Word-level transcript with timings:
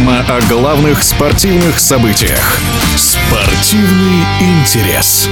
программа 0.00 0.20
о 0.28 0.40
главных 0.48 1.02
спортивных 1.02 1.78
событиях. 1.78 2.58
Спортивный 2.96 4.24
интерес. 4.40 5.28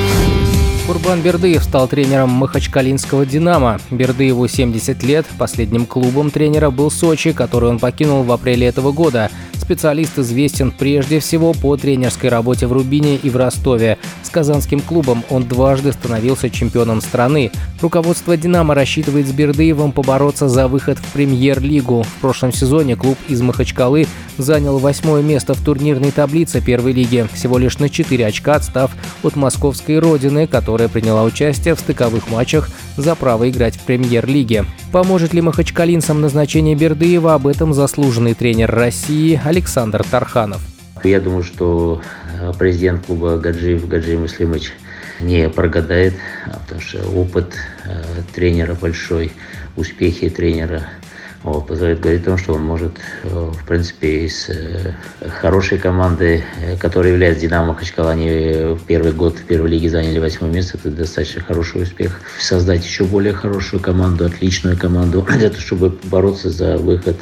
Курбан 0.87 1.21
Бердыев 1.21 1.63
стал 1.65 1.87
тренером 1.87 2.31
Махачкалинского 2.31 3.27
«Динамо». 3.27 3.78
Бердыеву 3.91 4.49
70 4.49 5.03
лет. 5.03 5.27
Последним 5.38 5.87
клубом 5.87 6.31
тренера 6.31 6.71
был 6.71 6.91
Сочи, 6.91 7.33
который 7.33 7.69
он 7.69 7.78
покинул 7.78 8.23
в 8.23 8.33
апреле 8.33 8.67
этого 8.67 8.92
года. 8.92 9.31
Специалист 9.69 10.19
известен 10.19 10.71
прежде 10.71 11.21
всего 11.21 11.53
по 11.53 11.76
тренерской 11.76 12.30
работе 12.30 12.67
в 12.67 12.72
Рубине 12.72 13.17
и 13.17 13.28
в 13.28 13.37
Ростове. 13.37 13.98
С 14.22 14.30
казанским 14.30 14.80
клубом 14.80 15.22
он 15.28 15.46
дважды 15.46 15.92
становился 15.92 16.48
чемпионом 16.48 17.02
страны. 17.02 17.50
Руководство 17.82 18.34
«Динамо» 18.38 18.74
рассчитывает 18.74 19.26
с 19.26 19.30
Бердыевым 19.30 19.92
побороться 19.92 20.48
за 20.48 20.68
выход 20.68 20.96
в 20.96 21.12
премьер-лигу. 21.12 22.02
В 22.02 22.20
прошлом 22.23 22.50
сезоне 22.50 22.96
клуб 22.96 23.18
из 23.28 23.42
Махачкалы 23.42 24.06
занял 24.38 24.78
восьмое 24.78 25.20
место 25.20 25.52
в 25.52 25.62
турнирной 25.62 26.12
таблице 26.12 26.62
первой 26.62 26.92
лиги, 26.92 27.28
всего 27.34 27.59
лишь 27.59 27.78
на 27.78 27.90
4 27.90 28.24
очка 28.24 28.54
отстав 28.54 28.92
от 29.23 29.37
московской 29.37 29.98
«Родины», 29.98 30.46
которая 30.46 30.88
приняла 30.88 31.24
участие 31.24 31.74
в 31.74 31.80
стыковых 31.80 32.30
матчах 32.30 32.70
за 32.98 33.15
право 33.15 33.48
играть 33.48 33.77
в 33.77 33.80
премьер-лиге. 33.80 34.65
Поможет 34.93 35.34
ли 35.34 35.41
махачкалинцам 35.41 36.20
назначение 36.20 36.75
Бердыева, 36.75 37.34
об 37.34 37.47
этом 37.47 37.73
заслуженный 37.73 38.34
тренер 38.34 38.71
России 38.71 39.41
Александр 39.45 40.05
Тарханов. 40.05 40.61
Я 41.05 41.21
думаю, 41.21 41.43
что 41.43 42.02
э, 42.41 42.52
президент 42.59 43.07
клуба 43.07 43.38
Гаджиев 43.38 43.87
Гаджи 43.87 44.19
Муслимович 44.19 44.73
не 45.21 45.48
прогадает, 45.48 46.15
потому 46.45 46.80
что 46.80 46.98
опыт 47.11 47.55
э, 47.84 48.02
тренера 48.34 48.74
большой, 48.74 49.33
успехи 49.77 50.29
тренера– 50.29 50.88
вот, 51.44 51.68
позволяет 51.68 52.00
говорить 52.00 52.22
о 52.22 52.26
том, 52.26 52.38
что 52.38 52.54
он 52.54 52.62
может, 52.64 52.92
э, 53.22 53.28
в 53.28 53.64
принципе, 53.64 54.26
из 54.26 54.48
э, 54.48 54.94
хорошей 55.40 55.78
команды, 55.78 56.44
э, 56.60 56.76
которая 56.76 57.12
является 57.12 57.42
«Динамо 57.42 57.68
Махачкала», 57.68 58.10
они 58.10 58.74
в 58.74 58.80
первый 58.86 59.12
год 59.12 59.38
в 59.38 59.44
первой 59.44 59.70
лиге 59.70 59.88
заняли 59.88 60.18
восьмое 60.18 60.50
место, 60.50 60.78
это 60.78 60.90
достаточно 60.90 61.42
хороший 61.42 61.82
успех. 61.82 62.20
Создать 62.40 62.84
еще 62.84 63.04
более 63.04 63.32
хорошую 63.32 63.80
команду, 63.80 64.27
отличную 64.27 64.77
команду, 64.77 65.25
для 65.39 65.48
того, 65.48 65.61
чтобы 65.61 65.97
бороться 66.05 66.50
за 66.50 66.77
выход 66.77 67.16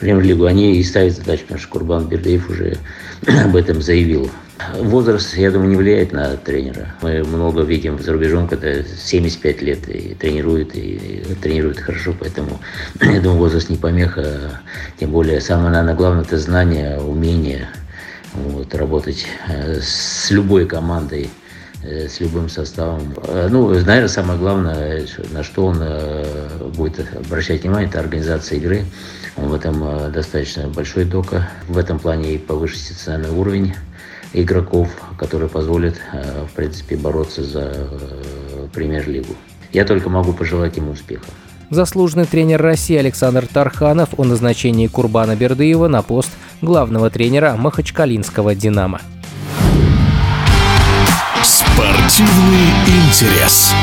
премьер-лигу. 0.00 0.46
Они 0.46 0.76
и 0.76 0.82
ставят 0.82 1.14
задачу, 1.14 1.42
потому 1.42 1.60
что 1.60 1.68
Курбан 1.68 2.08
Бердеев 2.08 2.48
уже 2.50 2.78
об 3.44 3.54
этом 3.56 3.80
заявил. 3.82 4.30
Возраст, 4.74 5.36
я 5.36 5.50
думаю, 5.50 5.70
не 5.70 5.76
влияет 5.76 6.12
на 6.12 6.36
тренера. 6.36 6.94
Мы 7.00 7.22
много 7.24 7.62
видим 7.62 7.98
за 7.98 8.12
рубежом, 8.12 8.46
когда 8.46 8.82
75 8.82 9.62
лет 9.62 9.88
и 9.88 10.14
тренирует, 10.14 10.74
и 10.74 11.24
тренирует 11.40 11.78
хорошо, 11.78 12.14
поэтому 12.18 12.60
я 13.00 13.20
думаю, 13.20 13.38
возраст 13.38 13.70
не 13.70 13.76
помеха. 13.76 14.60
Тем 14.98 15.12
более, 15.12 15.40
самое, 15.40 15.70
наверное, 15.70 15.94
главное– 15.94 16.24
это 16.24 16.38
знание, 16.38 16.98
умение 16.98 17.68
вот, 18.34 18.74
работать 18.74 19.26
э, 19.48 19.80
с 19.80 20.30
любой 20.30 20.66
командой 20.66 21.30
с 21.82 22.20
любым 22.20 22.48
составом. 22.48 23.14
Э, 23.24 23.48
ну, 23.50 23.68
наверное, 23.68 24.08
самое 24.08 24.38
главное, 24.38 25.06
на 25.32 25.42
что 25.42 25.66
он 25.66 25.82
будет 26.74 27.00
обращать 27.16 27.62
внимание, 27.62 27.88
это 27.88 28.00
организация 28.00 28.58
игры. 28.58 28.84
Он 29.36 29.48
в 29.48 29.54
этом 29.54 30.12
достаточно 30.12 30.68
большой 30.68 31.04
дока. 31.04 31.48
В 31.68 31.78
этом 31.78 31.98
плане 31.98 32.34
и 32.34 32.38
повысить 32.38 32.86
социальный 32.86 33.30
уровень 33.30 33.74
игроков, 34.32 34.88
которые 35.18 35.48
позволят, 35.48 35.96
э, 36.12 36.46
в 36.50 36.54
принципе, 36.54 36.96
бороться 36.96 37.42
за 37.42 37.72
э, 37.74 38.68
премьер-лигу. 38.72 39.34
Я 39.72 39.84
только 39.84 40.08
могу 40.08 40.32
пожелать 40.32 40.76
ему 40.76 40.92
успеха. 40.92 41.26
Заслуженный 41.70 42.26
тренер 42.26 42.60
России 42.60 42.96
Александр 42.96 43.46
Тарханов 43.46 44.18
о 44.18 44.24
назначении 44.24 44.88
Курбана 44.88 45.36
Бердыева 45.36 45.86
на 45.88 46.02
пост 46.02 46.30
главного 46.60 47.10
тренера 47.10 47.54
Махачкалинского 47.56 48.54
«Динамо». 48.54 49.00
Спортивный 51.42 52.70
интерес. 52.86 53.74